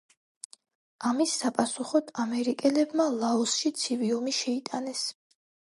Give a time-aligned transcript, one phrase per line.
[1.09, 5.11] ამის საპასუხოდ, ამერიკელებმა ლაოსში ცივი ომი შეიტანეს.